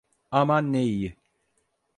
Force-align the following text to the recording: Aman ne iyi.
Aman 0.37 0.65
ne 0.73 0.81
iyi. 0.93 1.09